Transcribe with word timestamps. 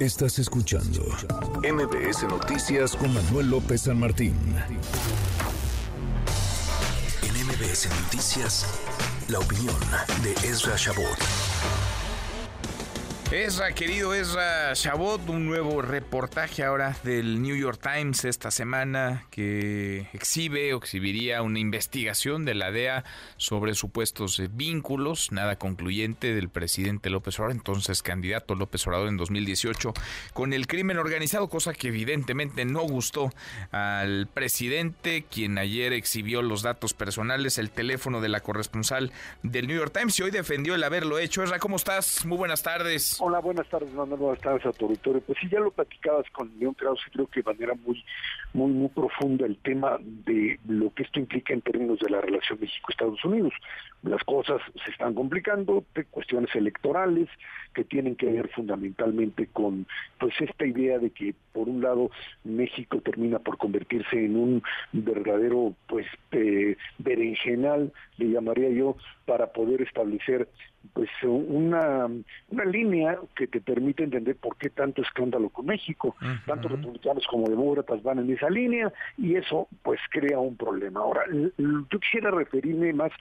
Estás 0.00 0.38
escuchando 0.38 1.02
MBS 1.62 2.22
Noticias 2.22 2.96
con 2.96 3.12
Manuel 3.12 3.50
López 3.50 3.82
San 3.82 4.00
Martín. 4.00 4.34
En 7.22 7.46
MBS 7.46 7.86
Noticias, 8.04 8.64
la 9.28 9.40
opinión 9.40 9.76
de 10.22 10.32
Ezra 10.48 10.74
Shabot. 10.78 11.18
Ezra, 13.32 13.70
querido 13.70 14.12
Ezra 14.12 14.72
Chabot, 14.74 15.28
un 15.28 15.46
nuevo 15.46 15.82
reportaje 15.82 16.64
ahora 16.64 16.96
del 17.04 17.40
New 17.40 17.54
York 17.54 17.80
Times 17.80 18.24
esta 18.24 18.50
semana 18.50 19.24
que 19.30 20.08
exhibe 20.12 20.74
o 20.74 20.78
exhibiría 20.78 21.40
una 21.42 21.60
investigación 21.60 22.44
de 22.44 22.54
la 22.56 22.72
DEA 22.72 23.04
sobre 23.36 23.74
supuestos 23.74 24.42
vínculos, 24.50 25.30
nada 25.30 25.60
concluyente 25.60 26.34
del 26.34 26.48
presidente 26.48 27.08
López 27.08 27.38
Obrador, 27.38 27.56
entonces 27.56 28.02
candidato 28.02 28.56
López 28.56 28.84
Obrador 28.88 29.06
en 29.06 29.16
2018, 29.16 29.94
con 30.32 30.52
el 30.52 30.66
crimen 30.66 30.98
organizado, 30.98 31.48
cosa 31.48 31.72
que 31.72 31.86
evidentemente 31.86 32.64
no 32.64 32.80
gustó 32.80 33.32
al 33.70 34.26
presidente, 34.26 35.24
quien 35.30 35.56
ayer 35.56 35.92
exhibió 35.92 36.42
los 36.42 36.62
datos 36.62 36.94
personales, 36.94 37.58
el 37.58 37.70
teléfono 37.70 38.20
de 38.20 38.28
la 38.28 38.40
corresponsal 38.40 39.12
del 39.44 39.68
New 39.68 39.76
York 39.76 39.96
Times 39.96 40.18
y 40.18 40.24
hoy 40.24 40.32
defendió 40.32 40.74
el 40.74 40.82
haberlo 40.82 41.20
hecho. 41.20 41.44
Ezra, 41.44 41.60
¿cómo 41.60 41.76
estás? 41.76 42.26
Muy 42.26 42.36
buenas 42.36 42.64
tardes. 42.64 43.19
Hola, 43.22 43.40
buenas 43.40 43.68
tardes, 43.68 43.92
Manuel, 43.92 44.18
buenas 44.18 44.40
tardes 44.40 44.64
a 44.64 44.72
tu 44.72 44.86
auditorio. 44.86 45.20
Pues 45.20 45.36
sí, 45.38 45.46
ya 45.50 45.60
lo 45.60 45.70
platicabas 45.70 46.24
con 46.30 46.50
León 46.58 46.72
Krause, 46.72 47.04
creo 47.12 47.26
que 47.26 47.42
de 47.42 47.52
manera 47.52 47.74
muy, 47.74 48.02
muy, 48.54 48.72
muy 48.72 48.88
profunda 48.88 49.44
el 49.44 49.58
tema 49.58 49.98
de 50.00 50.58
lo 50.66 50.90
que 50.94 51.02
esto 51.02 51.20
implica 51.20 51.52
en 51.52 51.60
términos 51.60 51.98
de 51.98 52.08
la 52.08 52.22
relación 52.22 52.58
México-Estados 52.58 53.22
Unidos. 53.22 53.52
Las 54.04 54.24
cosas 54.24 54.62
se 54.82 54.90
están 54.90 55.12
complicando, 55.12 55.84
cuestiones 56.10 56.48
electorales 56.54 57.28
que 57.74 57.84
tienen 57.84 58.16
que 58.16 58.24
ver 58.24 58.48
fundamentalmente 58.48 59.48
con 59.48 59.86
pues 60.18 60.32
esta 60.40 60.64
idea 60.64 60.98
de 60.98 61.10
que 61.10 61.34
por 61.52 61.68
un 61.68 61.82
lado 61.82 62.10
México 62.44 63.02
termina 63.02 63.38
por 63.38 63.58
convertirse 63.58 64.24
en 64.24 64.34
un 64.34 64.62
verdadero 64.92 65.74
pues 65.88 66.06
eh, 66.32 66.74
berenjenal, 66.96 67.92
le 68.16 68.30
llamaría 68.30 68.70
yo, 68.70 68.96
para 69.26 69.52
poder 69.52 69.82
establecer 69.82 70.48
pues 70.92 71.10
una, 71.22 72.08
una 72.48 72.64
línea 72.64 73.09
que 73.34 73.46
te 73.46 73.60
permite 73.60 74.04
entender 74.04 74.36
por 74.36 74.56
qué 74.56 74.70
tanto 74.70 75.02
escándalo 75.02 75.48
con 75.50 75.66
México. 75.66 76.16
Tanto 76.46 76.68
republicanos 76.68 77.26
como 77.26 77.48
demócratas 77.48 78.02
van 78.02 78.18
en 78.18 78.32
esa 78.32 78.50
línea 78.50 78.92
y 79.16 79.36
eso 79.36 79.68
pues 79.82 80.00
crea 80.10 80.38
un 80.38 80.56
problema. 80.56 81.00
Ahora, 81.00 81.22
yo 81.30 82.00
quisiera 82.00 82.30
referirme 82.30 82.92
más 82.92 83.12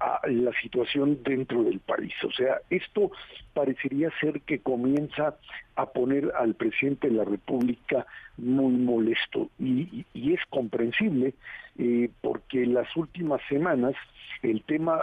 a 0.00 0.20
la 0.26 0.52
situación 0.60 1.22
dentro 1.22 1.62
del 1.62 1.80
país. 1.80 2.12
O 2.24 2.32
sea, 2.32 2.60
esto 2.70 3.12
parecería 3.52 4.10
ser 4.20 4.40
que 4.42 4.58
comienza 4.58 5.36
a 5.76 5.86
poner 5.86 6.32
al 6.36 6.54
presidente 6.54 7.08
de 7.08 7.14
la 7.14 7.24
República 7.24 8.06
muy 8.36 8.72
molesto 8.72 9.50
y, 9.58 10.04
es 10.14 10.40
comprensible 10.50 11.34
eh, 11.78 12.10
porque 12.20 12.66
las 12.66 12.94
últimas 12.96 13.40
semanas 13.48 13.94
el 14.42 14.62
tema 14.64 15.00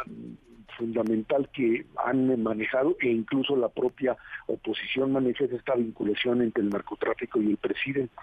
fundamental 0.78 1.50
que 1.54 1.86
han 2.04 2.42
manejado 2.42 2.96
e 3.00 3.10
incluso 3.10 3.56
la 3.56 3.70
propia 3.70 4.18
oposición 4.48 5.12
maneja 5.12 5.46
esta 5.46 5.76
vinculación 5.76 6.42
entre 6.42 6.64
el 6.64 6.70
narcotráfico 6.70 7.42
y 7.42 7.52
el 7.52 7.58
presidente. 7.58 8.14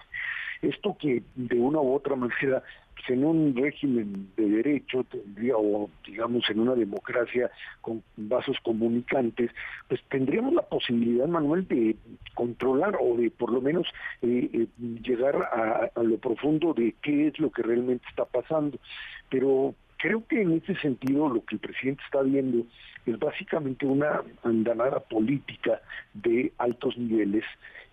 Esto 0.61 0.97
que 0.99 1.23
de 1.35 1.57
una 1.57 1.79
u 1.79 1.93
otra 1.93 2.15
manera 2.15 2.61
pues, 2.95 3.09
en 3.09 3.23
un 3.23 3.55
régimen 3.55 4.29
de 4.35 4.49
derecho 4.49 5.05
tendría 5.05 5.55
o 5.55 5.89
digamos 6.05 6.49
en 6.49 6.59
una 6.59 6.75
democracia 6.75 7.49
con 7.79 8.03
vasos 8.17 8.57
comunicantes 8.61 9.51
pues 9.87 10.01
tendríamos 10.09 10.53
la 10.53 10.63
posibilidad 10.63 11.27
Manuel 11.27 11.65
de 11.67 11.95
controlar 12.33 12.97
o 12.99 13.15
de 13.15 13.31
por 13.31 13.53
lo 13.53 13.61
menos 13.61 13.87
eh, 14.21 14.49
eh, 14.51 14.67
llegar 15.01 15.37
a 15.37 16.03
lo 16.03 16.17
profundo 16.17 16.73
de 16.73 16.93
qué 17.01 17.27
es 17.27 17.39
lo 17.39 17.51
que 17.51 17.63
realmente 17.63 18.05
está 18.09 18.25
pasando 18.25 18.77
pero 19.29 19.75
creo 19.99 20.25
que 20.27 20.41
en 20.41 20.53
ese 20.53 20.75
sentido 20.75 21.29
lo 21.29 21.43
que 21.45 21.55
el 21.55 21.59
presidente 21.59 22.01
está 22.05 22.21
viendo 22.23 22.65
es 23.05 23.19
básicamente 23.19 23.85
una 23.85 24.21
andanada 24.43 24.99
política 24.99 25.81
de 26.13 26.51
altos 26.57 26.97
niveles 26.97 27.43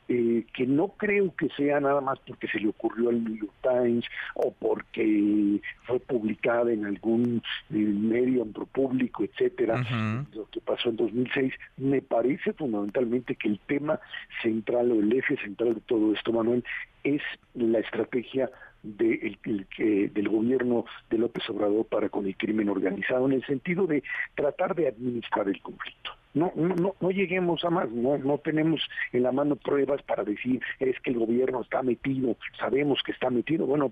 eh, 0.09 0.45
que 0.55 0.67
no 0.69 0.89
creo 0.97 1.35
que 1.35 1.49
sea 1.57 1.81
nada 1.81 2.01
más 2.01 2.21
porque 2.21 2.47
se 2.47 2.61
le 2.61 2.69
ocurrió 2.69 3.09
al 3.09 3.25
New 3.25 3.39
York 3.39 3.53
Times 3.61 4.05
o 4.35 4.53
porque 4.53 5.61
fue 5.83 5.99
publicada 5.99 6.73
en 6.73 6.85
algún 6.85 7.43
eh, 7.71 7.75
medio 7.75 8.47
público, 8.73 9.25
etcétera, 9.25 9.85
lo 10.33 10.49
que 10.51 10.61
pasó 10.61 10.91
en 10.91 10.97
2006, 10.97 11.53
me 11.79 12.03
parece 12.03 12.53
fundamentalmente 12.53 13.35
que 13.35 13.49
el 13.49 13.59
tema 13.67 13.99
central 14.43 14.93
o 14.93 15.01
el 15.01 15.13
eje 15.13 15.37
central 15.39 15.75
de 15.75 15.81
todo 15.81 16.13
esto, 16.13 16.33
Manuel, 16.33 16.63
es 17.03 17.23
la 17.55 17.81
estrategia 17.81 18.51
de 18.87 19.37
el, 19.79 20.13
del 20.13 20.29
gobierno 20.29 20.85
de 21.11 21.19
López 21.19 21.49
Obrador 21.51 21.87
para 21.87 22.09
con 22.09 22.27
el 22.27 22.37
crimen 22.37 22.69
organizado 22.69 23.27
en 23.27 23.33
el 23.33 23.45
sentido 23.45 23.87
de 23.87 24.03
tratar 24.35 24.75
de 24.75 24.89
administrar 24.89 25.49
el 25.49 25.61
conflicto. 25.61 26.11
No, 26.35 26.53
no, 26.55 26.95
no 27.01 27.11
lleguemos 27.11 27.65
a 27.65 27.71
más, 27.71 27.91
no, 27.91 28.19
no 28.19 28.39
tenemos 28.39 28.83
en 29.13 29.23
la 29.23 29.33
mano 29.33 29.57
pruebas 29.57 30.03
para 30.03 30.23
decir 30.23 30.61
es 30.79 31.01
que 31.01 31.11
el 31.11 31.19
gobierno 31.19 31.63
está 31.63 31.83
metido, 31.83 32.37
sabemos 32.59 33.03
que 33.03 33.13
está 33.13 33.31
metido, 33.31 33.65
bueno, 33.67 33.91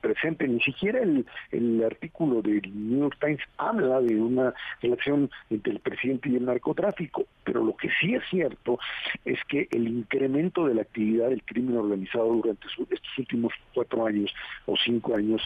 presente, 0.00 0.46
ni 0.48 0.60
siquiera 0.60 1.00
el, 1.00 1.26
el 1.50 1.84
artículo 1.84 2.42
del 2.42 2.62
New 2.74 3.00
York 3.00 3.18
Times 3.20 3.40
habla 3.58 4.00
de 4.00 4.16
una 4.16 4.54
relación 4.80 5.30
entre 5.50 5.72
el 5.72 5.80
presidente 5.80 6.28
y 6.28 6.36
el 6.36 6.46
narcotráfico, 6.46 7.26
pero 7.44 7.62
lo 7.62 7.76
que 7.76 7.90
sí 8.00 8.14
es 8.14 8.22
cierto 8.30 8.78
es 9.24 9.38
que 9.48 9.68
el 9.70 9.88
incremento 9.88 10.66
de 10.66 10.74
la 10.74 10.82
actividad 10.82 11.28
del 11.28 11.42
crimen 11.42 11.76
organizado 11.76 12.26
durante 12.34 12.66
estos 12.66 13.18
últimos 13.18 13.52
cuatro 13.72 14.06
años 14.06 14.34
o 14.66 14.76
cinco 14.76 15.14
años 15.14 15.42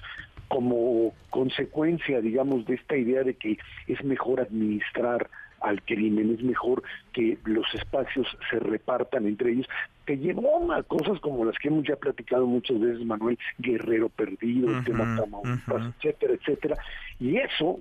como 0.49 1.13
consecuencia, 1.31 2.21
digamos, 2.21 2.65
de 2.67 2.75
esta 2.75 2.97
idea 2.97 3.23
de 3.23 3.35
que 3.35 3.59
es 3.87 4.03
mejor 4.03 4.41
administrar 4.41 5.29
al 5.61 5.83
crimen, 5.83 6.35
es 6.35 6.43
mejor 6.43 6.83
que 7.13 7.39
los 7.45 7.67
espacios 7.75 8.27
se 8.51 8.59
repartan 8.59 9.27
entre 9.27 9.53
ellos, 9.53 9.67
que 10.07 10.17
llevó 10.17 10.73
a 10.73 10.83
cosas 10.83 11.21
como 11.21 11.45
las 11.45 11.57
que 11.59 11.69
hemos 11.69 11.87
ya 11.87 11.97
platicado 11.97 12.47
muchas 12.47 12.81
veces, 12.81 13.05
Manuel, 13.05 13.39
Guerrero 13.59 14.09
Perdido, 14.09 14.71
el 14.71 14.85
tema 14.85 15.17
etcétera, 15.97 16.35
etcétera, 16.35 16.77
y 17.21 17.37
eso 17.37 17.81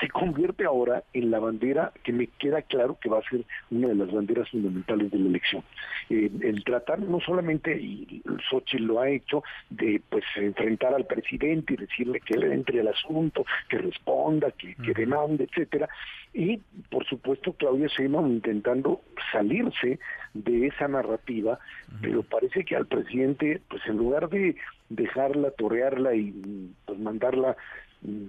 se 0.00 0.08
convierte 0.08 0.64
ahora 0.64 1.02
en 1.12 1.30
la 1.30 1.38
bandera 1.38 1.92
que 2.02 2.12
me 2.12 2.26
queda 2.26 2.62
claro 2.62 2.98
que 3.00 3.08
va 3.08 3.18
a 3.18 3.28
ser 3.30 3.44
una 3.70 3.88
de 3.88 3.94
las 3.94 4.12
banderas 4.12 4.48
fundamentales 4.50 5.10
de 5.10 5.18
la 5.18 5.28
elección. 5.28 5.62
Eh, 6.10 6.30
el 6.42 6.64
tratar 6.64 7.00
no 7.00 7.20
solamente, 7.20 7.76
y 7.76 8.22
Xochitl 8.50 8.84
lo 8.84 9.00
ha 9.00 9.08
hecho, 9.08 9.42
de 9.70 10.00
pues 10.08 10.24
enfrentar 10.36 10.94
al 10.94 11.06
presidente 11.06 11.74
y 11.74 11.76
decirle 11.76 12.20
que 12.20 12.34
él 12.34 12.44
entre 12.52 12.80
al 12.80 12.88
asunto, 12.88 13.44
que 13.68 13.78
responda, 13.78 14.50
que, 14.52 14.74
que 14.76 14.92
demande, 14.92 15.44
etcétera, 15.44 15.88
y 16.32 16.60
por 16.90 17.06
supuesto 17.06 17.54
Claudia 17.54 17.88
Sheinbaum 17.88 18.30
intentando 18.30 19.00
salirse 19.32 19.98
de 20.34 20.66
esa 20.66 20.86
narrativa, 20.86 21.58
pero 22.02 22.22
parece 22.22 22.64
que 22.64 22.76
al 22.76 22.86
presidente, 22.86 23.62
pues 23.68 23.82
en 23.86 23.96
lugar 23.96 24.28
de 24.28 24.56
dejarla, 24.88 25.50
torearla 25.52 26.14
y 26.14 26.70
pues 26.84 26.98
mandarla 26.98 27.56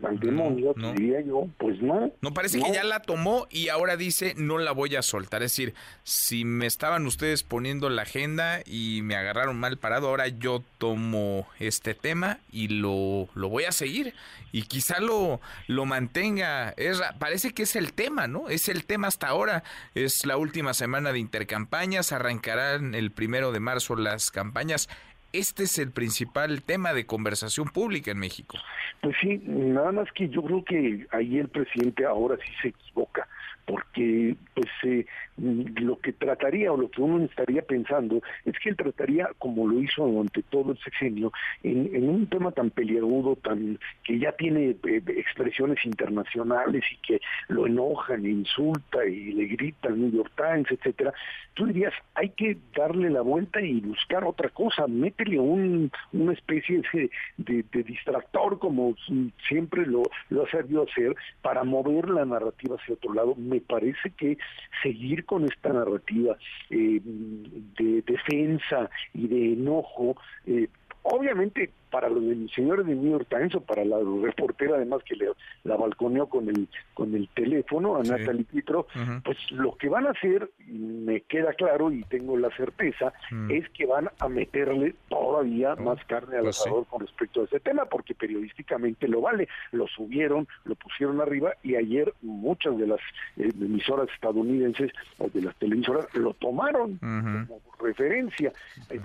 al 0.03 0.19
demonio, 0.19 0.73
diría 0.95 1.21
yo, 1.21 1.47
pues 1.57 1.81
no. 1.81 2.11
No, 2.21 2.33
parece 2.33 2.59
que 2.59 2.71
ya 2.71 2.83
la 2.83 3.01
tomó 3.01 3.47
y 3.49 3.69
ahora 3.69 3.97
dice 3.97 4.33
no 4.37 4.57
la 4.57 4.71
voy 4.71 4.95
a 4.95 5.01
soltar. 5.01 5.43
Es 5.43 5.51
decir, 5.51 5.73
si 6.03 6.45
me 6.45 6.65
estaban 6.65 7.05
ustedes 7.05 7.43
poniendo 7.43 7.89
la 7.89 8.03
agenda 8.03 8.61
y 8.65 9.01
me 9.03 9.15
agarraron 9.15 9.59
mal 9.59 9.77
parado, 9.77 10.07
ahora 10.07 10.27
yo 10.27 10.63
tomo 10.77 11.47
este 11.59 11.93
tema 11.93 12.39
y 12.51 12.69
lo, 12.69 13.29
lo 13.35 13.49
voy 13.49 13.65
a 13.65 13.71
seguir. 13.71 14.13
Y 14.51 14.63
quizá 14.63 14.99
lo, 14.99 15.39
lo 15.67 15.85
mantenga. 15.85 16.73
Es, 16.77 17.01
parece 17.19 17.53
que 17.53 17.63
es 17.63 17.75
el 17.75 17.93
tema, 17.93 18.27
¿no? 18.27 18.49
Es 18.49 18.69
el 18.69 18.85
tema 18.85 19.07
hasta 19.07 19.27
ahora. 19.27 19.63
Es 19.93 20.25
la 20.25 20.37
última 20.37 20.73
semana 20.73 21.11
de 21.11 21.19
intercampañas, 21.19 22.11
arrancarán 22.11 22.95
el 22.95 23.11
primero 23.11 23.51
de 23.51 23.59
marzo 23.59 23.95
las 23.95 24.31
campañas 24.31 24.89
este 25.37 25.63
es 25.63 25.77
el 25.77 25.91
principal 25.91 26.63
tema 26.63 26.93
de 26.93 27.05
conversación 27.05 27.67
pública 27.67 28.11
en 28.11 28.17
México. 28.17 28.57
Pues 29.01 29.15
sí, 29.21 29.39
nada 29.45 29.91
más 29.91 30.11
que 30.13 30.29
yo 30.29 30.41
creo 30.41 30.63
que 30.63 31.05
ahí 31.11 31.37
el 31.37 31.49
presidente 31.49 32.05
ahora 32.05 32.37
sí 32.37 32.51
se 32.61 32.67
equivoca 32.69 33.27
porque 33.67 34.35
pues 34.53 34.67
eh, 34.83 35.05
lo 35.35 35.99
que 35.99 36.13
trataría 36.13 36.71
o 36.71 36.77
lo 36.77 36.89
que 36.89 37.01
uno 37.01 37.25
estaría 37.25 37.61
pensando 37.61 38.21
es 38.45 38.57
que 38.59 38.69
él 38.69 38.77
trataría 38.77 39.29
como 39.37 39.67
lo 39.67 39.81
hizo 39.81 40.07
durante 40.07 40.41
todo 40.43 40.71
el 40.71 40.77
sexenio 40.79 41.33
en, 41.63 42.09
un 42.09 42.27
tema 42.27 42.53
tan 42.53 42.69
peliagudo 42.69 43.35
tan 43.35 43.77
que 44.05 44.19
ya 44.19 44.31
tiene 44.31 44.69
eh, 44.69 45.03
expresiones 45.17 45.85
internacionales 45.85 46.83
y 46.91 46.97
que 47.05 47.19
lo 47.49 47.67
enojan 47.67 48.25
e 48.25 48.29
insulta 48.29 49.05
y 49.05 49.33
le 49.33 49.45
grita 49.47 49.89
al 49.89 49.99
New 49.99 50.11
York 50.11 50.31
Times 50.37 50.71
etcétera 50.71 51.13
tú 51.53 51.65
dirías 51.65 51.93
hay 52.15 52.29
que 52.29 52.57
darle 52.73 53.09
la 53.09 53.21
vuelta 53.21 53.59
y 53.59 53.81
buscar 53.81 54.23
otra 54.23 54.47
cosa 54.49 54.87
un, 55.35 55.91
una 56.13 56.33
especie 56.33 56.81
de, 56.93 57.09
de, 57.37 57.83
distractor 57.83 58.59
como 58.59 58.95
siempre 59.47 59.85
lo, 59.85 60.03
lo 60.29 60.43
ha 60.43 60.49
sabido 60.49 60.83
hacer 60.83 61.15
para 61.41 61.63
mover 61.63 62.09
la 62.09 62.25
narrativa 62.25 62.75
hacia 62.75 62.95
otro 62.95 63.13
lado. 63.13 63.35
Me 63.35 63.61
parece 63.61 64.11
que 64.11 64.37
seguir 64.81 65.25
con 65.25 65.45
esta 65.45 65.73
narrativa 65.73 66.37
eh, 66.69 67.01
de, 67.03 68.03
ofensa 68.13 68.89
y 69.13 69.27
de 69.27 69.53
enojo, 69.53 70.15
eh, 70.45 70.67
obviamente 71.03 71.71
para 71.89 72.09
los 72.09 72.23
señores 72.51 72.85
de 72.85 72.95
New 72.95 73.11
York 73.11 73.27
Times 73.29 73.55
o 73.55 73.61
para 73.61 73.85
la 73.85 73.97
reportera 74.21 74.75
además 74.75 75.01
que 75.03 75.15
le, 75.15 75.31
la 75.63 75.75
balconeó 75.75 76.27
con 76.27 76.49
el 76.49 76.67
con 76.93 77.13
el 77.13 77.27
teléfono 77.29 77.97
a 77.97 78.03
Natalie 78.03 78.43
Pitro, 78.43 78.87
pues 79.23 79.37
lo 79.51 79.75
que 79.75 79.89
van 79.89 80.07
a 80.07 80.11
hacer, 80.11 80.49
me 80.67 81.21
queda 81.21 81.53
claro 81.53 81.91
y 81.91 82.03
tengo 82.05 82.37
la 82.37 82.49
certeza, 82.55 83.13
mm. 83.31 83.51
es 83.51 83.69
que 83.69 83.85
van 83.85 84.09
a 84.19 84.27
meterle 84.27 84.95
todavía 85.09 85.73
oh, 85.73 85.81
más 85.81 86.03
carne 86.05 86.37
al 86.37 86.43
pues 86.43 86.59
asador 86.59 86.85
con 86.87 87.01
respecto 87.01 87.41
a 87.41 87.45
ese 87.45 87.59
tema, 87.59 87.85
porque 87.85 88.15
periodísticamente 88.15 89.07
lo 89.07 89.21
vale, 89.21 89.47
lo 89.71 89.87
subieron, 89.87 90.47
lo 90.65 90.75
pusieron 90.75 91.21
arriba 91.21 91.53
y 91.63 91.75
ayer 91.75 92.13
muchas 92.21 92.77
de 92.77 92.87
las 92.87 92.99
eh, 93.37 93.51
emisoras 93.59 94.09
estadounidenses 94.13 94.91
o 95.19 95.29
de 95.29 95.41
las 95.41 95.55
televisoras 95.57 96.07
lo 96.15 96.33
tomaron 96.33 96.97
como 96.97 97.61
referencia. 97.79 98.51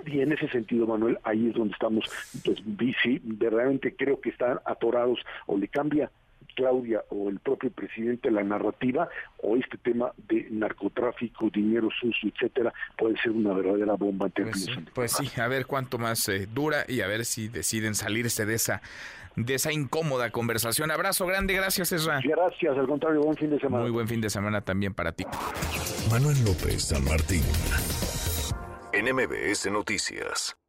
Y 0.06 0.20
en 0.20 0.32
ese 0.32 0.48
sentido, 0.48 0.86
Manuel, 0.86 1.18
ahí 1.24 1.48
es 1.48 1.54
donde 1.54 1.74
estamos 1.74 2.04
pues 2.44 2.58
sí, 3.02 3.20
verdaderamente 3.22 3.94
creo 3.94 4.20
que 4.20 4.30
están 4.30 4.60
atorados 4.64 5.18
o 5.46 5.56
le 5.56 5.68
cambia 5.68 6.10
Claudia 6.54 7.02
o 7.10 7.28
el 7.28 7.40
propio 7.40 7.70
presidente 7.70 8.30
la 8.30 8.42
narrativa 8.42 9.08
o 9.38 9.56
este 9.56 9.78
tema 9.78 10.12
de 10.28 10.48
narcotráfico, 10.50 11.50
dinero 11.50 11.88
sucio, 12.00 12.30
etcétera, 12.34 12.72
puede 12.96 13.16
ser 13.18 13.32
una 13.32 13.52
verdadera 13.52 13.94
bomba 13.94 14.26
en 14.34 14.44
pues, 14.44 14.70
pues 14.94 15.12
sí, 15.12 15.40
a 15.40 15.48
ver 15.48 15.66
cuánto 15.66 15.98
más 15.98 16.28
eh, 16.28 16.46
dura 16.52 16.84
y 16.88 17.00
a 17.00 17.06
ver 17.06 17.24
si 17.24 17.48
deciden 17.48 17.94
salirse 17.94 18.46
de 18.46 18.54
esa 18.54 18.82
de 19.34 19.54
esa 19.54 19.72
incómoda 19.72 20.30
conversación. 20.30 20.90
Abrazo 20.90 21.26
grande, 21.26 21.54
gracias 21.54 21.90
Ezra. 21.92 22.20
Gracias, 22.22 22.76
al 22.76 22.86
contrario, 22.86 23.22
buen 23.22 23.36
fin 23.36 23.50
de 23.50 23.58
semana. 23.58 23.82
Muy 23.82 23.90
buen 23.90 24.06
fin 24.06 24.20
de 24.20 24.28
semana 24.28 24.60
también 24.60 24.92
para 24.92 25.12
ti. 25.12 25.24
Manuel 26.10 26.36
López 26.44 26.88
San 26.88 27.04
Martín. 27.04 27.42
NMBS 28.92 29.70
Noticias. 29.70 30.61